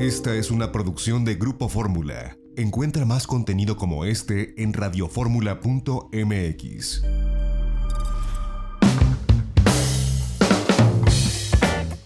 [0.00, 2.34] Esta es una producción de Grupo Fórmula.
[2.56, 7.02] Encuentra más contenido como este en radioformula.mx.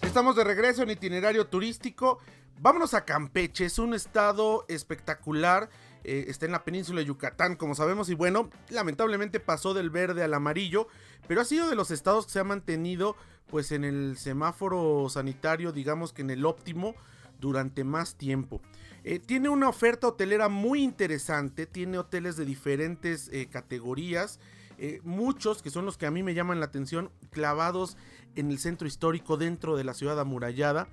[0.02, 2.18] Estamos de regreso en itinerario turístico.
[2.58, 5.70] Vámonos a Campeche, es un estado espectacular.
[6.02, 10.24] eh, está en la península de Yucatán, como sabemos, y bueno, lamentablemente pasó del verde
[10.24, 10.88] al amarillo,
[11.28, 13.14] pero ha sido de los estados que se ha mantenido
[13.46, 16.96] pues en el semáforo sanitario, digamos que en el óptimo,
[17.40, 18.60] durante más tiempo.
[19.04, 24.40] Eh, tiene una oferta hotelera muy interesante, tiene hoteles de diferentes eh, categorías,
[24.78, 27.96] eh, muchos que son los que a mí me llaman la atención, clavados
[28.34, 30.88] en el centro histórico dentro de la ciudad amurallada.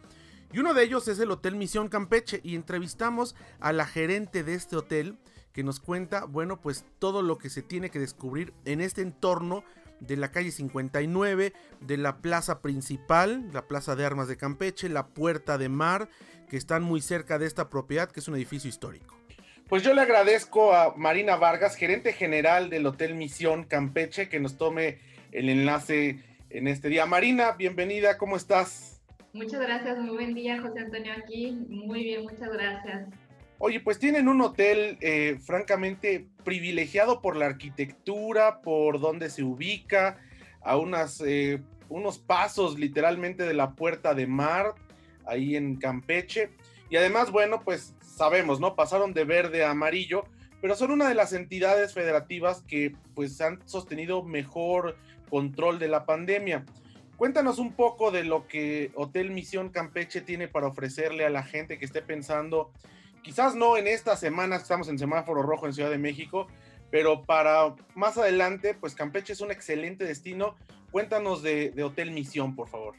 [0.52, 4.56] Y uno de ellos es el Hotel Misión Campeche y entrevistamos a la gerente de
[4.56, 5.18] este hotel
[5.54, 9.64] que nos cuenta, bueno, pues todo lo que se tiene que descubrir en este entorno
[10.02, 15.08] de la calle 59, de la plaza principal, la plaza de armas de Campeche, la
[15.08, 16.10] puerta de mar,
[16.50, 19.16] que están muy cerca de esta propiedad, que es un edificio histórico.
[19.70, 24.58] Pues yo le agradezco a Marina Vargas, gerente general del Hotel Misión Campeche, que nos
[24.58, 25.00] tome
[25.32, 27.06] el enlace en este día.
[27.06, 29.02] Marina, bienvenida, ¿cómo estás?
[29.32, 31.58] Muchas gracias, muy buen día, José Antonio aquí.
[31.70, 33.08] Muy bien, muchas gracias.
[33.64, 40.18] Oye, pues tienen un hotel eh, francamente privilegiado por la arquitectura, por donde se ubica,
[40.64, 44.74] a unas, eh, unos pasos literalmente de la puerta de mar,
[45.28, 46.50] ahí en Campeche.
[46.90, 48.76] Y además, bueno, pues sabemos, ¿no?
[48.76, 50.24] Pasaron de verde a amarillo,
[50.60, 54.98] pero son una de las entidades federativas que pues han sostenido mejor
[55.30, 56.66] control de la pandemia.
[57.16, 61.78] Cuéntanos un poco de lo que Hotel Misión Campeche tiene para ofrecerle a la gente
[61.78, 62.72] que esté pensando,
[63.22, 66.48] quizás no en estas semanas, estamos en semáforo rojo en Ciudad de México,
[66.90, 70.56] pero para más adelante, pues Campeche es un excelente destino.
[70.92, 72.96] Cuéntanos de, de Hotel Misión, por favor.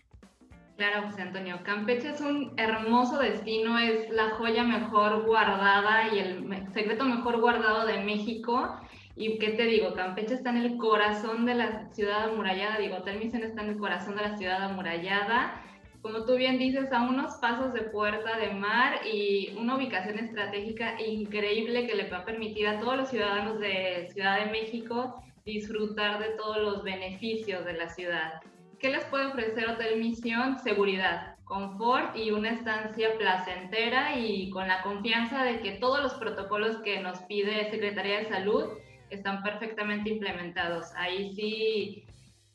[0.77, 1.61] Claro, José Antonio.
[1.63, 7.87] Campeche es un hermoso destino, es la joya mejor guardada y el secreto mejor guardado
[7.87, 8.81] de México.
[9.15, 13.19] Y qué te digo, Campeche está en el corazón de la ciudad amurallada, digo, Hotel
[13.19, 15.63] Misión está en el corazón de la ciudad amurallada.
[16.03, 21.01] Como tú bien dices, a unos pasos de puerta de mar y una ubicación estratégica
[21.01, 26.19] increíble que le va a permitir a todos los ciudadanos de Ciudad de México disfrutar
[26.19, 28.41] de todos los beneficios de la ciudad.
[28.81, 30.59] ¿Qué les puede ofrecer Hotel Misión?
[30.59, 36.79] Seguridad, confort y una estancia placentera y con la confianza de que todos los protocolos
[36.79, 38.65] que nos pide Secretaría de Salud
[39.11, 40.93] están perfectamente implementados.
[40.97, 42.07] Ahí sí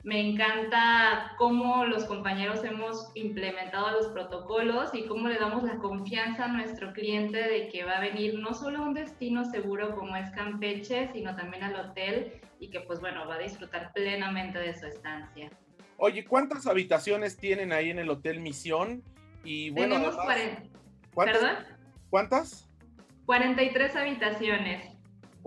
[0.07, 6.45] me encanta cómo los compañeros hemos implementado los protocolos y cómo le damos la confianza
[6.45, 10.15] a nuestro cliente de que va a venir no solo a un destino seguro como
[10.15, 14.79] es Campeche, sino también al hotel y que pues bueno, va a disfrutar plenamente de
[14.79, 15.51] su estancia.
[15.97, 19.03] Oye, ¿cuántas habitaciones tienen ahí en el Hotel Misión?
[19.43, 20.69] Y bueno, Tenemos además,
[21.13, 21.37] ¿cuántas?
[21.37, 21.65] ¿Perdón?
[22.09, 22.69] ¿Cuántas?
[23.25, 24.96] 43 habitaciones.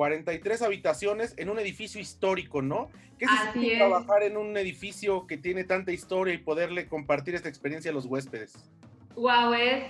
[0.00, 2.88] 43 habitaciones en un edificio histórico, ¿no?
[3.18, 7.90] ¿Qué se trabajar en un edificio que tiene tanta historia y poderle compartir esta experiencia
[7.90, 8.54] a los huéspedes?
[9.14, 9.82] Wow, es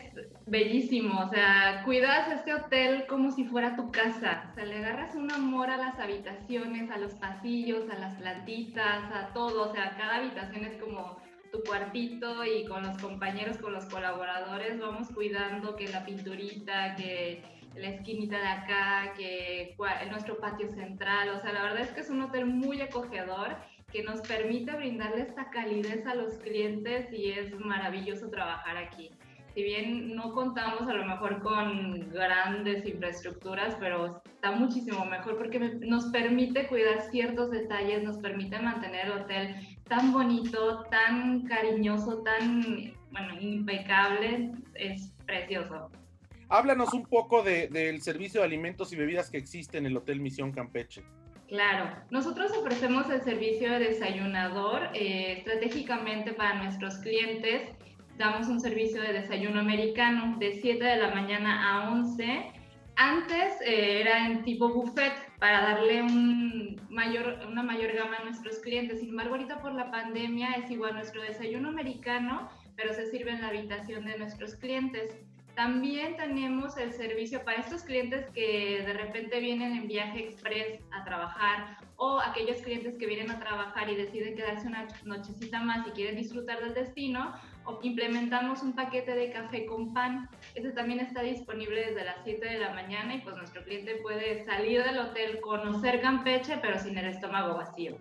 [0.49, 1.21] bellísimo.
[1.21, 4.51] O sea, cuidas este hotel como si fuera tu casa.
[4.51, 9.13] O sea, le agarras un amor a las habitaciones, a los pasillos, a las plantitas,
[9.13, 9.71] a todo.
[9.71, 11.19] O sea, cada habitación es como
[11.53, 17.60] tu cuartito y con los compañeros, con los colaboradores, vamos cuidando que la pinturita, que
[17.75, 19.77] la esquinita de acá, que
[20.11, 21.31] nuestro patio central.
[21.31, 23.57] O sea, la verdad es que es un hotel muy acogedor
[23.93, 29.11] que nos permite brindarle esta calidez a los clientes y es maravilloso trabajar aquí.
[29.55, 35.59] Si bien no contamos a lo mejor con grandes infraestructuras, pero está muchísimo mejor porque
[35.59, 39.57] nos permite cuidar ciertos detalles, nos permite mantener el hotel
[39.89, 45.91] tan bonito, tan cariñoso, tan, bueno, impecable, es precioso.
[46.51, 50.21] Háblanos un poco de- del servicio de alimentos y bebidas que existe en el Hotel
[50.21, 51.03] Misión Campeche.
[51.49, 57.71] Claro, nosotros ofrecemos el servicio de desayunador eh, estratégicamente para nuestros clientes.
[58.19, 62.53] Damos un servicio de desayuno americano de 7 de la mañana a 11.
[62.97, 68.59] Antes eh, era en tipo buffet para darle un mayor, una mayor gama a nuestros
[68.59, 69.01] clientes.
[69.01, 73.41] Sin embargo, ahorita por la pandemia es igual nuestro desayuno americano, pero se sirve en
[73.41, 75.17] la habitación de nuestros clientes.
[75.55, 81.05] También tenemos el servicio para estos clientes que de repente vienen en viaje express a
[81.05, 85.91] trabajar o aquellos clientes que vienen a trabajar y deciden quedarse una nochecita más y
[85.91, 87.35] quieren disfrutar del destino,
[87.67, 90.31] o implementamos un paquete de café con pan.
[90.55, 94.47] Este también está disponible desde las 7 de la mañana y pues nuestro cliente puede
[94.47, 97.99] salir del hotel, conocer Campeche, pero sin el estómago vacío.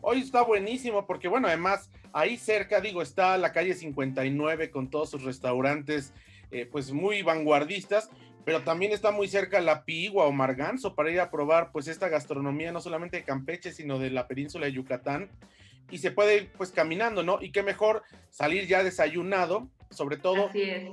[0.00, 5.10] Hoy está buenísimo porque, bueno, además, ahí cerca, digo, está la calle 59 con todos
[5.10, 6.12] sus restaurantes
[6.54, 8.10] eh, pues muy vanguardistas,
[8.44, 12.08] pero también está muy cerca la Pigua o Marganzo para ir a probar pues esta
[12.08, 15.30] gastronomía no solamente de Campeche, sino de la península de Yucatán.
[15.90, 17.42] Y se puede ir pues caminando, ¿no?
[17.42, 20.48] Y qué mejor salir ya desayunado, sobre todo,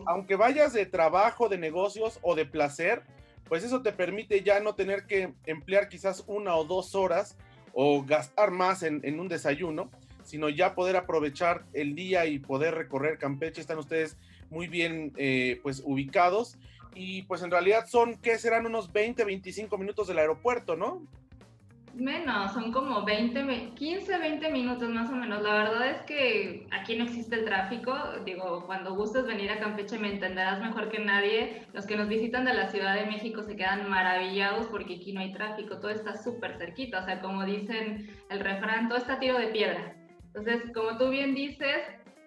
[0.08, 3.04] aunque vayas de trabajo, de negocios o de placer,
[3.48, 7.38] pues eso te permite ya no tener que emplear quizás una o dos horas
[7.74, 9.92] o gastar más en, en un desayuno,
[10.24, 13.62] sino ya poder aprovechar el día y poder recorrer Campeche.
[13.62, 14.18] Están ustedes
[14.51, 16.57] muy bien eh, pues ubicados
[16.94, 18.65] y pues en realidad son, ¿qué serán?
[18.65, 21.01] Unos 20, 25 minutos del aeropuerto, ¿no?
[21.94, 25.42] Menos, son como 20, 15, 20 minutos más o menos.
[25.42, 27.94] La verdad es que aquí no existe el tráfico.
[28.25, 31.68] Digo, cuando gustes venir a Campeche me entenderás mejor que nadie.
[31.74, 35.19] Los que nos visitan de la Ciudad de México se quedan maravillados porque aquí no
[35.19, 35.80] hay tráfico.
[35.80, 37.01] Todo está súper cerquita.
[37.01, 39.94] O sea, como dicen el refrán, todo está tiro de piedra.
[40.27, 41.81] Entonces, como tú bien dices,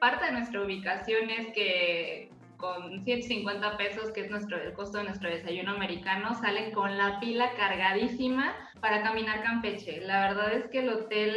[0.04, 2.28] parte de nuestra ubicación es que
[2.58, 7.18] con 150 pesos, que es nuestro, el costo de nuestro desayuno americano, salen con la
[7.20, 10.02] pila cargadísima para caminar Campeche.
[10.02, 11.34] La verdad es que el hotel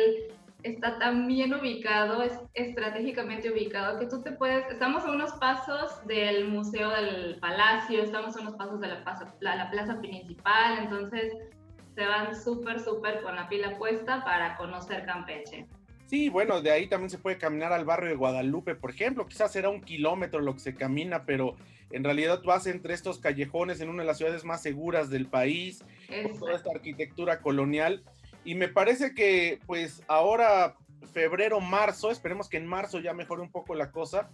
[0.63, 6.05] está tan bien ubicado, es estratégicamente ubicado, que tú te puedes, estamos a unos pasos
[6.05, 11.31] del Museo del Palacio, estamos a unos pasos de la plaza, la plaza principal, entonces
[11.95, 15.65] se van súper, súper con la pila puesta para conocer Campeche.
[16.07, 19.51] Sí, bueno, de ahí también se puede caminar al barrio de Guadalupe, por ejemplo, quizás
[19.51, 21.57] será un kilómetro lo que se camina, pero
[21.91, 25.83] en realidad vas entre estos callejones en una de las ciudades más seguras del país,
[26.23, 28.03] con toda esta arquitectura colonial,
[28.45, 30.77] y me parece que pues ahora
[31.13, 34.29] febrero, marzo, esperemos que en marzo ya mejore un poco la cosa,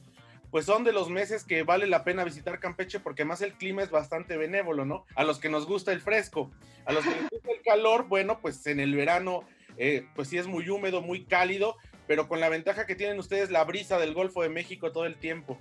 [0.51, 3.81] pues son de los meses que vale la pena visitar Campeche porque además el clima
[3.81, 5.05] es bastante benévolo, ¿no?
[5.15, 6.51] A los que nos gusta el fresco,
[6.85, 9.43] a los que les gusta el calor, bueno, pues en el verano
[9.77, 11.75] eh, pues sí es muy húmedo, muy cálido,
[12.07, 15.17] pero con la ventaja que tienen ustedes la brisa del Golfo de México todo el
[15.17, 15.57] tiempo.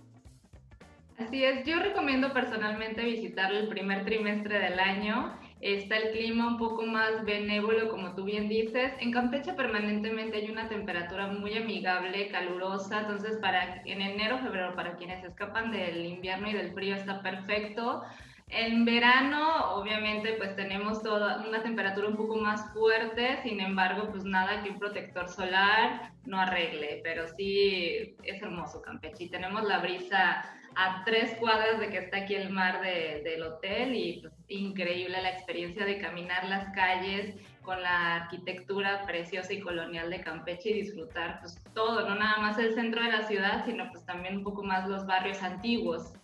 [1.19, 5.38] Así es, yo recomiendo personalmente visitarlo el primer trimestre del año.
[5.61, 8.93] Está el clima un poco más benévolo, como tú bien dices.
[8.99, 14.97] En Campeche permanentemente hay una temperatura muy amigable, calurosa, entonces para en enero, febrero, para
[14.97, 18.03] quienes escapan del invierno y del frío está perfecto.
[18.48, 24.24] En verano, obviamente, pues tenemos toda una temperatura un poco más fuerte, sin embargo, pues
[24.24, 29.24] nada que un protector solar no arregle, pero sí es hermoso Campeche.
[29.24, 30.44] Y tenemos la brisa
[30.74, 35.30] a tres cuadras de que está aquí el mar del hotel y pues, increíble la
[35.30, 41.40] experiencia de caminar las calles con la arquitectura preciosa y colonial de Campeche y disfrutar
[41.40, 44.62] pues todo, no nada más el centro de la ciudad, sino pues también un poco
[44.62, 46.14] más los barrios antiguos.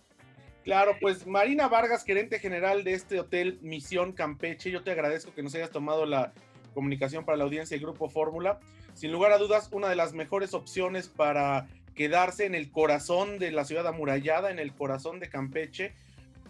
[0.69, 5.41] Claro, pues Marina Vargas, gerente general de este hotel Misión Campeche, yo te agradezco que
[5.41, 6.31] nos hayas tomado la
[6.75, 8.59] comunicación para la audiencia y Grupo Fórmula.
[8.93, 13.49] Sin lugar a dudas, una de las mejores opciones para quedarse en el corazón de
[13.49, 15.95] la ciudad amurallada, en el corazón de Campeche.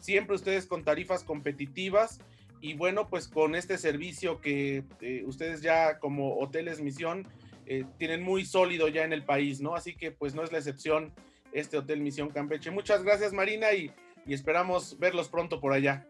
[0.02, 2.20] Siempre ustedes con tarifas competitivas
[2.60, 7.26] y bueno, pues con este servicio que eh, ustedes ya como hoteles Misión
[7.68, 9.76] eh, tienen muy sólido ya en el país, ¿no?
[9.76, 11.14] Así que pues no es la excepción
[11.54, 12.70] este Hotel Misión Campeche.
[12.70, 13.92] Muchas gracias Marina y,
[14.28, 16.06] esperamos verlos pronto por allá.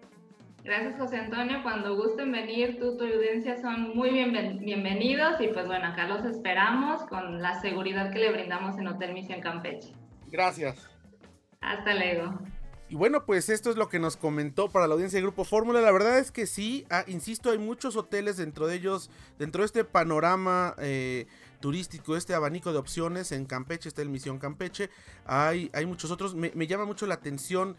[0.63, 5.87] Gracias José Antonio, cuando gusten venir, tú, tu audiencia son muy bienvenidos y pues bueno,
[5.87, 9.93] acá los esperamos con la seguridad que le brindamos en Hotel Misión Campeche.
[10.27, 10.89] Gracias.
[11.61, 12.39] Hasta luego.
[12.89, 15.79] Y bueno, pues esto es lo que nos comentó para la audiencia de Grupo Fórmula.
[15.79, 19.67] La verdad es que sí, ah, insisto, hay muchos hoteles dentro de ellos, dentro de
[19.67, 21.27] este panorama eh,
[21.59, 23.31] turístico, este abanico de opciones.
[23.31, 24.89] En Campeche está el Misión Campeche.
[25.25, 26.35] Hay, hay muchos otros.
[26.35, 27.75] Me, llama mucho la atención.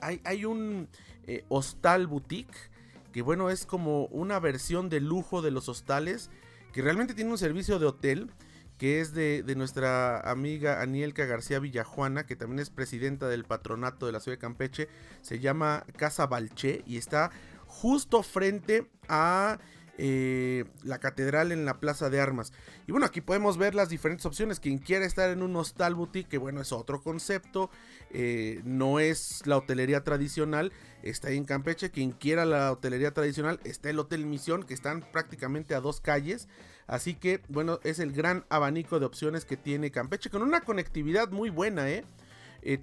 [0.00, 0.88] Hay, hay, un
[1.26, 2.70] eh, hostal boutique.
[3.12, 6.30] Que bueno, es como una versión de lujo de los hostales.
[6.72, 8.30] Que realmente tiene un servicio de hotel.
[8.78, 12.26] Que es de, de nuestra amiga Anielka García Villajuana.
[12.26, 14.88] Que también es presidenta del patronato de la ciudad de Campeche.
[15.20, 16.82] Se llama Casa Balché.
[16.86, 17.30] Y está
[17.66, 19.58] justo frente a
[19.98, 22.52] eh, la catedral en la plaza de armas.
[22.86, 24.58] Y bueno, aquí podemos ver las diferentes opciones.
[24.58, 27.70] Quien quiera estar en un hostal boutique, que bueno, es otro concepto,
[28.10, 30.72] eh, no es la hotelería tradicional,
[31.02, 31.90] está ahí en Campeche.
[31.90, 36.48] Quien quiera la hotelería tradicional, está el Hotel Misión, que están prácticamente a dos calles.
[36.86, 41.30] Así que bueno, es el gran abanico de opciones que tiene Campeche, con una conectividad
[41.30, 42.04] muy buena, ¿eh?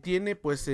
[0.01, 0.70] tiene pues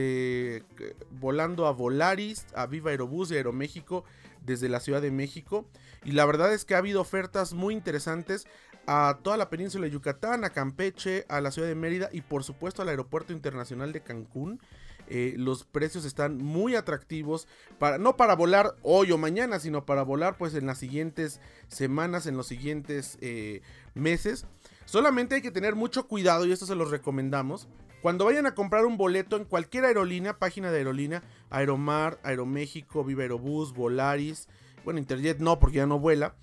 [1.12, 4.04] volando a Volaris, a Viva Aerobús y Aeroméxico
[4.46, 5.66] desde la Ciudad de México.
[6.04, 8.46] Y la verdad es que ha habido ofertas muy interesantes
[8.88, 12.44] a toda la península de Yucatán, a Campeche, a la ciudad de Mérida y por
[12.44, 14.60] supuesto al aeropuerto internacional de Cancún.
[15.08, 17.48] Eh, los precios están muy atractivos
[17.78, 22.26] para no para volar hoy o mañana sino para volar pues en las siguientes semanas
[22.26, 23.62] en los siguientes eh,
[23.94, 24.48] meses
[24.86, 27.68] Solamente hay que tener mucho cuidado y esto se los recomendamos.
[28.02, 33.24] Cuando vayan a comprar un boleto en cualquier aerolínea, página de aerolínea, Aeromar, Aeroméxico, Viva
[33.24, 34.48] Aerobús, Volaris,
[34.84, 36.36] bueno, Interjet no porque ya no vuela.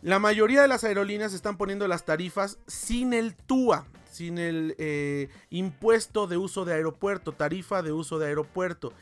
[0.00, 5.28] La mayoría de las aerolíneas están poniendo las tarifas sin el TUA, sin el eh,
[5.50, 8.92] impuesto de uso de aeropuerto, tarifa de uso de aeropuerto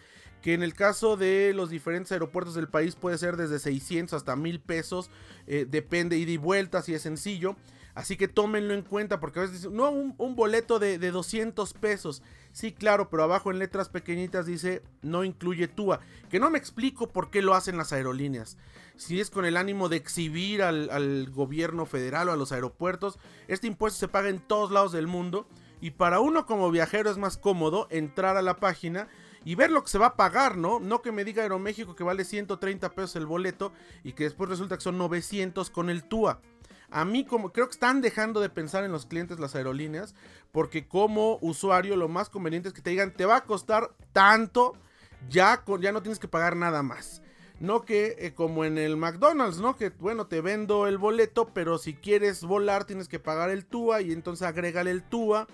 [0.45, 4.37] que en el caso de los diferentes aeropuertos del país puede ser desde 600 hasta
[4.37, 5.11] 1000 pesos,
[5.47, 7.57] eh, depende ida y vuelta si es sencillo.
[7.95, 11.75] Así que tómenlo en cuenta porque a veces dicen, no, un, boleto de, de, 200
[11.75, 12.23] pesos.
[12.53, 16.01] Sí, claro, pero abajo en letras pequeñitas dice no incluye TUA.
[16.29, 18.59] Que no me explico por qué lo hacen las aerolíneas.
[18.97, 23.19] Si es con el ánimo de exhibir al, al gobierno federal o a los aeropuertos,
[23.47, 25.47] este impuesto se paga en todos lados del mundo.
[25.81, 29.09] Y para uno como viajero es más cómodo entrar a la página
[29.45, 30.81] y ver lo que se va a pagar, ¿no?
[30.81, 33.73] No que me diga Aeroméxico que vale 130 pesos el boleto
[34.03, 36.41] y que después resulta que son 900 con el TUA.
[36.95, 40.15] A mí como creo que están dejando de pensar en los clientes las aerolíneas
[40.53, 44.75] porque como usuario lo más conveniente es que te digan te va a costar tanto,
[45.29, 47.21] ya, ya no tienes que pagar nada más.
[47.59, 49.75] No que eh, como en el McDonald's, ¿no?
[49.75, 54.03] Que bueno, te vendo el boleto, pero si quieres volar tienes que pagar el TUA
[54.03, 55.49] y entonces agrégale el TUA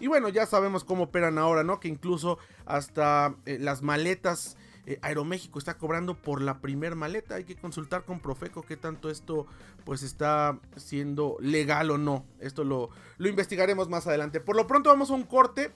[0.00, 1.78] y bueno, ya sabemos cómo operan ahora, ¿no?
[1.78, 7.34] Que incluso hasta eh, las maletas eh, Aeroméxico está cobrando por la primer maleta.
[7.34, 9.46] Hay que consultar con Profeco qué tanto esto
[9.84, 12.24] pues está siendo legal o no.
[12.38, 14.40] Esto lo, lo investigaremos más adelante.
[14.40, 15.72] Por lo pronto vamos a un corte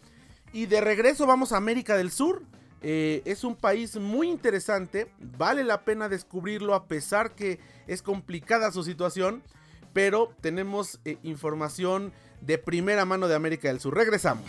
[0.52, 2.42] y de regreso vamos a América del Sur.
[2.82, 8.72] Eh, es un país muy interesante, vale la pena descubrirlo a pesar que es complicada
[8.72, 9.42] su situación,
[9.92, 13.94] pero tenemos información de primera mano de América del Sur.
[13.94, 14.48] Regresamos.